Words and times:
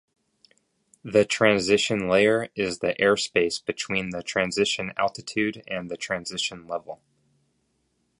The 1.03 1.25
transition 1.25 2.07
layer 2.09 2.47
is 2.55 2.79
the 2.79 2.95
airspace 2.99 3.63
between 3.63 4.09
the 4.09 4.23
transition 4.23 4.93
altitude 4.97 5.63
and 5.67 5.91
the 5.91 5.95
transition 5.95 6.65
level. 6.67 7.03